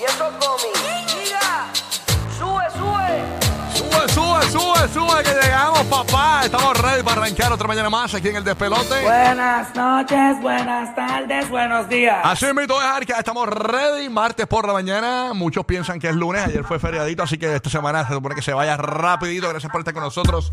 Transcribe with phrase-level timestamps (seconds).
[0.00, 0.70] y eso comi.
[1.24, 1.66] Diga,
[2.38, 3.44] sube, sube.
[3.74, 6.42] Sube, sube, sube, sube, que llegamos, papá.
[6.44, 9.02] Estamos ready para arrancar otra mañana más aquí en el despelote.
[9.02, 12.18] Buenas noches, buenas tardes, buenos días.
[12.22, 13.18] Así mismo es, Arca.
[13.18, 14.08] Estamos ready.
[14.08, 15.32] Martes por la mañana.
[15.34, 16.44] Muchos piensan que es lunes.
[16.46, 19.48] Ayer fue feriadito, así que esta semana se supone que se vaya rapidito.
[19.48, 20.50] Gracias por estar con nosotros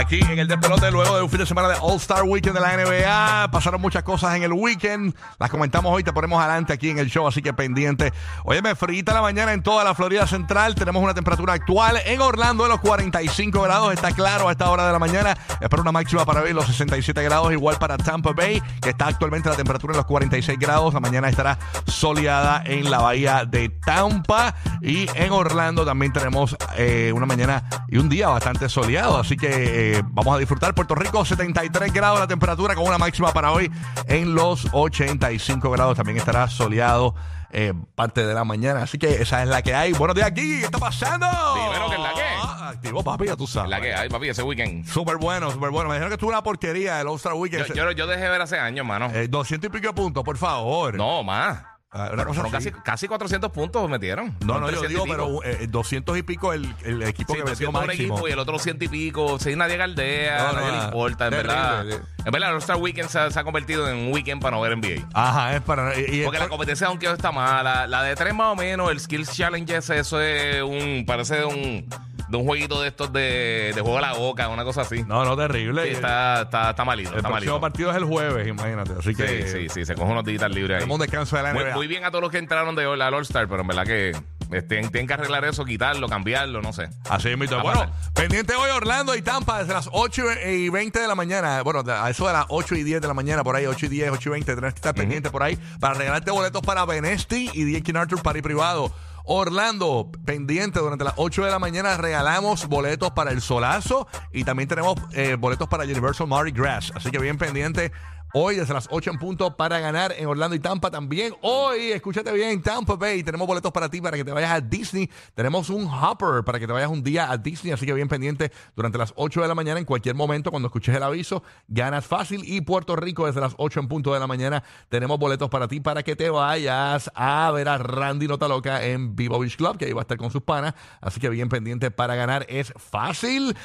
[0.00, 0.90] aquí en el despelote.
[0.90, 3.50] Luego de un fin de semana de All-Star Weekend de la NBA.
[3.50, 5.14] Pasaron muchas cosas en el weekend.
[5.38, 6.02] Las comentamos hoy.
[6.02, 8.12] Te ponemos adelante aquí en el show, así que pendiente.
[8.44, 10.74] Oye, me frita la mañana en toda la Florida Central.
[10.74, 13.92] Tenemos una temperatura actual en Orlando de los 45 grados.
[13.92, 15.36] Está claro a esta hora de la mañana.
[15.60, 17.52] Espero una máxima para hoy los 67 grados.
[17.52, 20.94] Igual para Tampa Bay, que está actualmente la temperatura en los 46 grados.
[20.94, 24.54] La mañana estará soleada en la bahía de Tampa.
[24.80, 29.18] Y en Orlando también tenemos eh, una mañana y un día bastante soleado.
[29.18, 30.74] Así que eh, vamos a disfrutar.
[30.74, 33.70] Puerto Rico, 73 grados la temperatura con una máxima para hoy
[34.06, 35.96] en los 85 grados.
[35.96, 37.14] También estará soleado.
[37.52, 39.92] eh, parte de la mañana, así que esa es la que hay.
[39.92, 41.26] Buenos días aquí, ¿qué está pasando?
[41.26, 42.22] Dímelo, ¿qué es la que?
[42.42, 43.68] Ah, Activo, papi, ya tú sabes.
[43.70, 44.86] La que hay, papi, ese weekend.
[44.86, 45.88] Súper bueno, súper bueno.
[45.88, 47.66] Me dijeron que estuvo una porquería el All-Star Weekend.
[47.66, 49.10] Yo, yo, yo dejé de ver hace años, mano.
[49.12, 50.94] Eh, 200 y pico de puntos, por favor.
[50.94, 51.60] No, más.
[51.92, 52.70] Ah, una Pero cosa fueron así.
[52.70, 54.36] casi, casi 400 puntos metieron.
[54.44, 55.40] No, no, yo 300 digo, y pico.
[55.42, 58.14] pero eh, 200 y pico el, el equipo Sí, que metió 200 un máximo.
[58.14, 59.38] equipo y el otro 100 y pico.
[59.40, 60.84] Si nadie galdea, No, no, nadie le nada.
[60.86, 61.86] importa, en Terrible, verdad.
[62.24, 64.76] En verdad, el All-Star Weekend se, se ha convertido en un weekend para no ver
[64.76, 65.08] NBA.
[65.14, 65.98] Ajá, es para...
[65.98, 67.88] y- y- Porque la competencia de donkeo está mala.
[67.88, 71.04] La de tres más o menos, el Skills Challenge ese, eso es un...
[71.04, 71.88] Parece un,
[72.30, 75.02] de un jueguito de estos de, de juego a la boca, una cosa así.
[75.02, 75.82] no, no, terrible.
[75.84, 77.60] Sí, está, está, está malito, el está próximo malito.
[77.60, 78.92] partido es el jueves, imagínate.
[78.98, 80.80] Así que Sí, sí, sí, se coge unos días libres ahí.
[80.80, 81.74] tenemos un descanso de la Muy, NBA.
[81.74, 84.62] muy bien a todos los que entraron de al All-Star, pero en verdad que eh,
[84.62, 86.88] tienen, tienen que arreglar eso, quitarlo, cambiarlo, no sé.
[87.08, 91.06] Así es, a Bueno, pendiente hoy Orlando y Tampa desde las 8 y 20 de
[91.08, 91.62] la mañana.
[91.62, 93.88] Bueno, a eso de las 8 y 10 de la mañana, por ahí, 8 y
[93.88, 94.52] 10, 8 y 20.
[94.54, 98.42] Tienes que estar pendiente por ahí para regalarte boletos para Benesti y D.King Arthur Party
[98.42, 98.92] Privado.
[99.32, 104.68] Orlando, pendiente, durante las 8 de la mañana regalamos boletos para el Solazo y también
[104.68, 106.92] tenemos eh, boletos para Universal Mardi Gras.
[106.96, 107.92] Así que bien pendiente.
[108.32, 111.34] Hoy desde las 8 en punto para ganar en Orlando y Tampa también.
[111.40, 113.24] Hoy, escúchate bien, Tampa Bay.
[113.24, 115.10] Tenemos boletos para ti para que te vayas a Disney.
[115.34, 117.72] Tenemos un hopper para que te vayas un día a Disney.
[117.72, 119.80] Así que bien pendiente durante las 8 de la mañana.
[119.80, 122.42] En cualquier momento, cuando escuches el aviso, ganas fácil.
[122.44, 124.62] Y Puerto Rico desde las 8 en punto de la mañana.
[124.88, 129.16] Tenemos boletos para ti para que te vayas a ver a Randy Nota Loca en
[129.16, 130.74] Vivo Beach Club, que ahí va a estar con sus panas.
[131.00, 132.46] Así que bien pendiente para ganar.
[132.48, 133.56] Es fácil.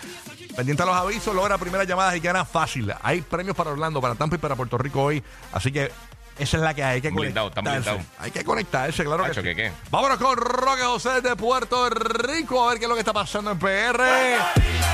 [0.56, 2.92] Pendiente a los avisos, logra primeras llamadas y gana fácil.
[3.04, 5.24] Hay premios para Orlando, para Tampa y para Puerto Rico hoy.
[5.52, 5.92] Así que
[6.38, 7.02] esa es la que hay.
[7.02, 8.06] Que Blindado, conectarse.
[8.20, 9.54] Hay que conectarse, claro que Hacho, sí.
[9.90, 13.52] Vámonos con Roque José de Puerto Rico a ver qué es lo que está pasando
[13.52, 14.04] en PR.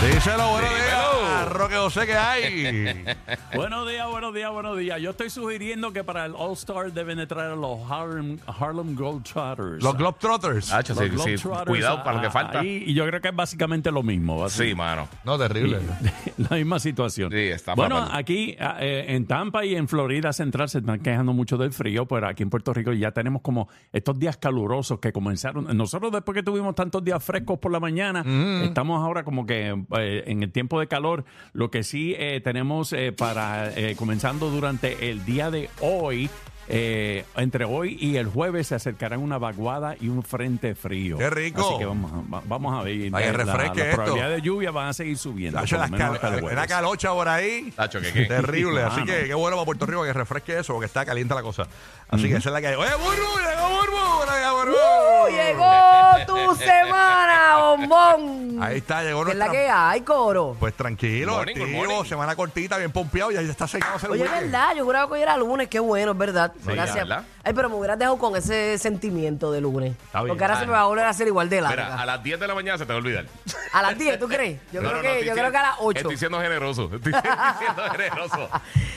[0.01, 1.19] Díselo, buenos Dímelo.
[1.19, 1.49] días.
[1.49, 3.05] Roque José, ¿qué hay?
[3.55, 5.01] Buenos días, buenos días, buenos días.
[5.01, 9.83] Yo estoy sugiriendo que para el All-Star deben entrar a los Harlem, Harlem Globetrotters.
[9.83, 10.71] Los Globetrotters.
[10.71, 12.59] Hacho, sí, Los sí, Globetrotters, cuidado para lo que ah, falta.
[12.59, 14.43] ahí, y yo creo que es básicamente lo mismo.
[14.45, 14.69] así.
[14.69, 15.07] Sí, mano.
[15.23, 15.79] No, terrible.
[16.37, 17.31] La misma situación.
[17.31, 21.30] Sí, está bueno, aquí ah, eh, en Tampa y en Florida Central se están quejando
[21.33, 25.11] mucho del frío, pero aquí en Puerto Rico ya tenemos como estos días calurosos que
[25.11, 25.75] comenzaron.
[25.75, 28.23] Nosotros después que tuvimos tantos días frescos por la mañana,
[28.63, 31.25] estamos ahora como que eh, en el tiempo de calor.
[31.53, 36.29] Lo que sí eh, tenemos eh, para comenzando durante el día de hoy.
[36.67, 41.17] Eh, entre hoy y el jueves se acercarán una vaguada y un frente frío.
[41.17, 41.67] ¡Qué rico!
[41.67, 43.09] Así que vamos, a- va- vamos a ver.
[43.09, 43.95] Vaya, Eh, la- refresque las esto.
[43.97, 45.59] probabilidades de lluvia van a seguir subiendo.
[45.59, 46.67] Las menos cal- jueves.
[46.67, 47.71] calocha por ahí.
[47.75, 48.25] Tacho, ¿qué, qué?
[48.25, 48.83] Terrible.
[48.83, 51.67] Así que qué bueno para Puerto Rico que refresque eso, porque está caliente la cosa.
[52.09, 52.75] Así que esa es la que hay.
[52.75, 53.11] ¡Oye, Burbu!
[53.11, 54.17] ¡Llegó Burbu!
[54.17, 55.00] ¡Buenos días, Burbu!
[55.31, 58.57] ¡Uh, llegó tu semana, bombón!
[58.61, 59.65] Ahí está, llegó ¿Qué es la nuestra...
[59.65, 60.55] que hay, coro?
[60.59, 62.09] Pues tranquilo, Morning, good activo, morning.
[62.09, 65.37] semana cortita, bien pompeado, ya está secado Oye, es verdad, yo juraba que hoy era
[65.37, 66.51] lunes, qué bueno, es verdad.
[66.63, 66.95] Gracias.
[66.95, 67.25] ¿verdad?
[67.43, 69.93] Ay, pero me hubieras dejado con ese sentimiento de lunes.
[70.05, 70.29] Está bien.
[70.29, 72.05] Porque ahora se me va a volver a hacer igual de Mira, a larga.
[72.05, 73.25] las 10 de la mañana se te va a olvidar.
[73.73, 74.59] A las 10, ¿tú crees?
[74.71, 75.99] Yo No, creo no, no, que, estoy yo creo que a las 8.
[75.99, 76.83] Estoy siendo generoso.
[76.93, 77.13] Estoy,
[77.59, 78.49] siendo generoso.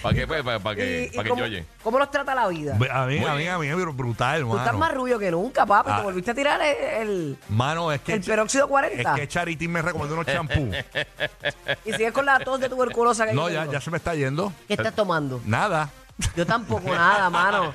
[0.02, 0.26] ¿Para qué?
[0.26, 1.64] Pues, para, para que, para que cómo, yo oye.
[1.82, 2.74] cómo nos trata la vida?
[2.74, 4.78] A mí, a mí, a mí, es brutal, Tú estás mano.
[4.78, 5.90] más rubio que nunca, papi.
[5.92, 5.96] Ah.
[5.98, 6.76] Te volviste a tirar el,
[7.08, 8.12] el- Mano, es que...
[8.14, 9.14] el peróxido 40.
[9.14, 10.70] Es que Charity me recomendó unos champú.
[11.84, 13.72] Y sigues con la tos de tuberculosa que No, ya, tengo.
[13.72, 14.52] ya se me está yendo.
[14.68, 15.40] ¿Qué estás tomando?
[15.44, 15.88] Nada.
[16.36, 17.72] Yo tampoco nada, mano.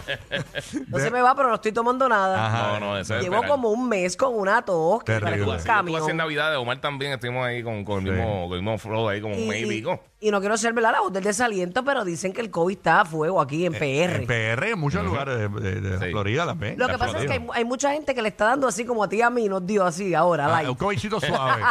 [0.88, 2.46] No se me va, pero no estoy tomando nada.
[2.48, 2.80] Ajá.
[2.80, 3.52] No, no, eso es Llevo esperar.
[3.52, 5.26] como un mes con una tos que Terrible.
[5.26, 6.18] parece un Yo estuve así en camión.
[6.18, 9.36] Navidad, Omar también estuvimos ahí con, con, el, mismo, con el mismo flow ahí, como
[9.36, 10.00] un mes y pico.
[10.22, 10.94] y no quiero ser ¿verdad?
[10.94, 14.16] la voz del desaliento, pero dicen que el COVID está a fuego aquí en PR.
[14.22, 16.12] En PR, en muchos lugares de, de- de Sí.
[16.12, 16.76] Florida también.
[16.80, 18.86] Lo que La pasa es que hay, hay mucha gente que le está dando así
[18.86, 20.46] como a ti y a mí nos dio así ahora.
[20.46, 20.70] Ah, like.
[20.70, 21.62] un COVIDcito suave.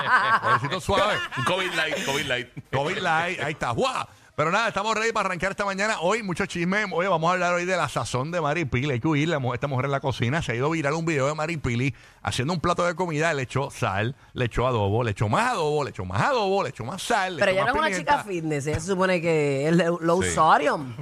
[0.42, 1.14] COVIDcito suave.
[1.38, 2.48] Un COVID light, COVID light.
[2.72, 3.70] COVID light, ahí está.
[3.70, 4.06] ¡Guau!
[4.38, 5.96] Pero nada, estamos ready para arrancar esta mañana.
[6.00, 6.84] Hoy, mucho chisme.
[6.92, 8.92] Hoy vamos a hablar hoy de la sazón de Mari Pili.
[8.92, 10.42] Hay que huir, la mujer- esta mujer en la cocina.
[10.42, 11.92] Se ha ido viral un video de Mari Pili
[12.22, 13.34] haciendo un plato de comida.
[13.34, 16.68] Le echó sal, le echó adobo, le echó más adobo, le echó más adobo, le
[16.68, 17.34] echó más sal.
[17.34, 20.22] le Pero ella no es una chica fitness, ella se supone que es low low
[20.22, 20.30] Sí.
[20.30, 20.94] sodium.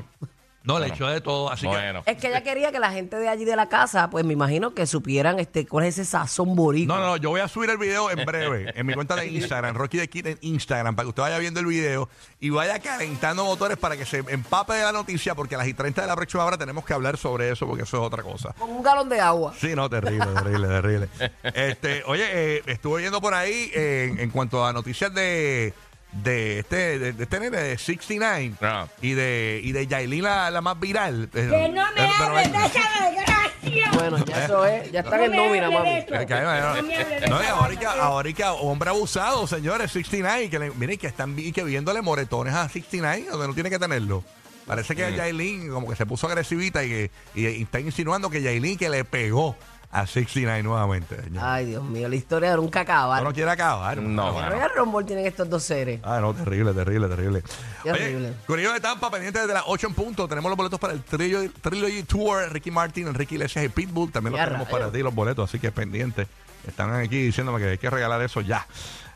[0.67, 1.51] No, le echó de todo.
[1.51, 2.03] Así que Bueno.
[2.07, 4.75] Es que ella quería que la gente de allí de la casa, pues me imagino
[4.75, 6.97] que supieran este cuál es ese sazón boricua.
[6.97, 9.29] No, no, no, yo voy a subir el video en breve en mi cuenta de
[9.29, 12.09] Instagram, Rocky de Kid en Instagram, para que usted vaya viendo el video
[12.41, 15.75] y vaya calentando motores para que se empape de la noticia, porque a las y
[15.75, 18.53] 30 de la próxima hora tenemos que hablar sobre eso, porque eso es otra cosa.
[18.59, 19.55] Con un galón de agua.
[19.59, 21.09] Sí, no, terrible, terrible, terrible.
[21.55, 25.73] Este, oye, eh, estuve viendo por ahí eh, en, en cuanto a noticias de
[26.13, 28.87] de este de, de este nene de 69 Ah.
[29.03, 31.29] y de y de Yailin la, la más viral.
[31.33, 33.91] Que no me hables de esa desgracia.
[33.93, 35.99] Bueno, ya eso es, ya están No en me nómina, hable de mami.
[35.99, 36.15] eso.
[36.15, 38.05] Eh, que hay- No me hable de No, y esa ahorita, vaina.
[38.05, 42.69] ahorita, hombre abusado, señores, 69, que le, miren que están vi- que viéndole moretones a
[42.69, 44.23] 69, donde no tiene que tenerlo.
[44.67, 48.43] Parece que Yailin como que se puso agresivita y, que, y, y está insinuando que
[48.43, 49.57] Yailin que le pegó
[49.91, 51.23] a 69 nuevamente.
[51.23, 51.43] señor.
[51.45, 53.23] Ay, Dios mío, la historia de nunca acabar.
[53.23, 53.97] no, no quiere acabar.
[53.99, 54.51] No, ¿Qué mano.
[54.51, 56.01] Royal Rumble tienen estos dos seres?
[56.03, 57.43] Ah, no, terrible, terrible, terrible.
[57.83, 58.33] Qué horrible.
[58.47, 60.29] Corillo de Tampa, pendiente desde las 8 en punto.
[60.29, 62.53] Tenemos los boletos para el Trilogy, Trilogy Tour.
[62.53, 64.11] Ricky Martin, Enrique Iglesias y Pitbull.
[64.13, 64.81] También los Ya, tenemos rayos.
[64.81, 65.49] para ti, los boletos.
[65.49, 66.27] Así que pendiente.
[66.67, 68.67] Están aquí diciéndome que hay que regalar eso ya.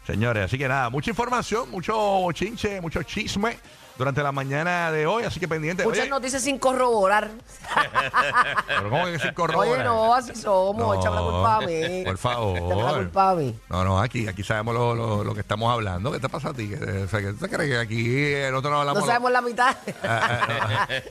[0.06, 3.58] Señores, así que nada, mucha información, mucho chinche, mucho chisme
[3.97, 5.25] durante la mañana de hoy.
[5.25, 5.85] Así que pendiente.
[5.85, 7.31] Muchas Oye, noticias sin corroborar.
[8.67, 9.58] pero ¿cómo que se incorpora?
[9.70, 10.76] Oye, no, así somos.
[10.79, 12.02] No, Échame la culpa a mí.
[12.06, 12.56] por favor.
[12.56, 13.61] Échame la culpa a mí.
[13.69, 16.11] No, no, aquí, aquí sabemos lo, lo- lo que estamos hablando.
[16.11, 16.70] ¿Qué te pasa a ti?
[16.70, 19.02] ¿Qué- o sea, ¿Qué te crees que aquí eh, nosotros no hablamos?
[19.02, 19.76] No sabemos la mitad.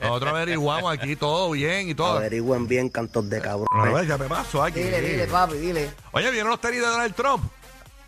[0.08, 2.16] Nosotros averiguamos aquí todo bien y todo.
[2.18, 3.66] Averigüen bien, cantos de cabrón.
[3.72, 4.80] No, a ver, ¿qué me pasó aquí?
[4.80, 5.90] dile, dile, papi, dile.
[6.12, 7.44] Oye, ¿vieron los tenis de Donald Trump?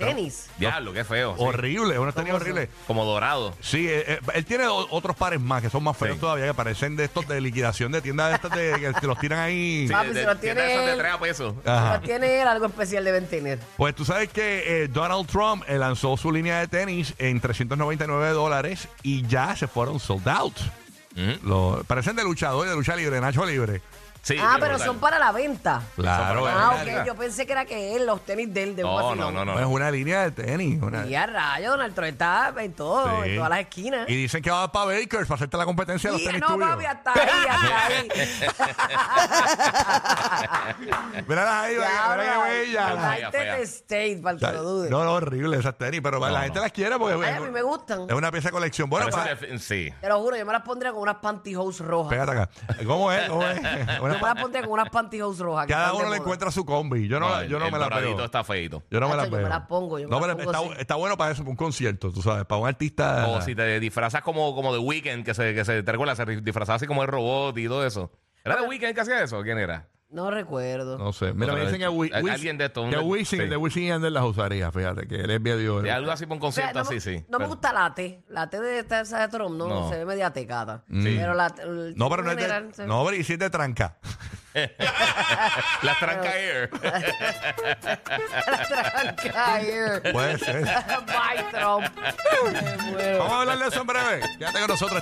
[0.07, 0.47] Tenis.
[0.59, 1.35] Diablo, qué feo.
[1.37, 1.43] sí.
[1.45, 2.69] Horrible, unos tenis horribles.
[2.87, 3.55] Como dorado.
[3.61, 6.21] Sí, eh, eh, él tiene o- otros pares más que son más feos Sí.
[6.21, 9.19] todavía, que parecen de estos de liquidación de tiendas de estas de, que te los
[9.19, 9.89] tiran ahí.
[9.91, 10.99] Papi, De- se de- lo tiene tiene esas de él.
[10.99, 11.55] 3 a pesos.
[11.65, 12.01] Ajá.
[12.01, 13.59] Tiene él, algo especial deben tener.
[13.77, 18.31] Pues tú sabes que eh, Donald Trump eh, lanzó su línea de tenis en 399
[18.31, 20.55] dólares y ya se fueron sold out.
[21.15, 21.85] Ujú.
[21.87, 23.83] Parecen de luchador, de lucha libre, Nacho Libre.
[24.23, 24.87] Sí, ah, pero brutal.
[24.87, 25.83] son para la venta.
[25.97, 27.05] Claro, Ah, ok.
[27.07, 29.35] Yo pensé que era que él, los tenis de él, de un No, no, vacilón.
[29.35, 29.59] no, no.
[29.59, 30.81] es una línea de tenis.
[30.81, 33.31] una- Y a rayo, Donald Trump está en todo, Sí.
[33.31, 34.09] en todas las esquinas.
[34.09, 36.55] Y dicen que va para Bakers para hacerte la competencia de los Y tenis no,
[36.55, 36.69] tuyos.
[36.71, 38.09] papi, hasta ahí, hasta ahí.
[41.29, 42.23] Míralas ahí, mira qué
[42.65, 43.31] bella.
[43.31, 43.59] Fea.
[43.63, 44.91] States, para que lo dude.
[44.91, 47.63] No, no, horrible esas tenis, pero la gente las quiere porque Ay, a mí me
[47.63, 48.03] gustan.
[48.09, 48.89] es una pieza de colección.
[48.89, 49.93] Bueno, Parece pa- de- sí.
[50.01, 52.11] Te lo juro, yo me las pondría con unas pantyhose rojas.
[52.11, 52.49] pégate acá.
[52.87, 53.29] ¿Cómo es?
[53.29, 53.59] ¿Cómo es?
[54.01, 55.67] Una me las pondría con unas pantyhose rojas.
[55.67, 56.25] que cada están de uno le moda.
[56.25, 57.09] encuentra su combi.
[57.09, 58.25] Yo no, la- yo no me la doradito veo.
[58.27, 58.83] está feito.
[58.91, 59.43] Yo no me la yo veo.
[59.43, 60.81] me las pongo, yo me no, las pero pongo está, así.
[60.81, 63.27] está bueno para eso, para un concierto, tú sabes, para un artista.
[63.29, 66.25] O si te disfrazas como, como de Weekend, que se, que se te recuerda, se
[66.41, 68.11] disfrazaba así como el robot y todo eso.
[68.45, 69.41] ¿Era de Weekend que hacía eso?
[69.43, 69.89] ¿Quién era?
[70.13, 70.99] No recuerdo.
[70.99, 71.33] No sé.
[71.33, 71.89] Mira, me dicen que.
[71.89, 73.43] Wi- Al- Wisin- alguien de estos, Que un- Wisin, sí.
[73.45, 75.81] el de Wisin y Yandel las usaría, fíjate, que él es medio.
[75.81, 77.25] De algo así para un O sea, concierto no me, así, sí.
[77.29, 78.23] no me Pero- gusta la T.
[78.29, 79.89] La T de esta esa de Trump no, No.
[79.89, 80.85] se ve media tecata.
[80.91, 81.17] Sí.
[81.19, 82.75] Pero la el No, pero no es general de.
[82.75, 83.97] se- No, pero y si es de tranca.
[85.83, 86.69] Las tranca air.
[88.69, 90.13] Tranca air.
[90.13, 90.63] Puede ser.
[91.07, 91.87] Bye, Trump.
[92.53, 93.19] Me muero.
[93.19, 94.21] Vamos a hablar de eso en breve.
[94.39, 94.99] Quédate con nosotros.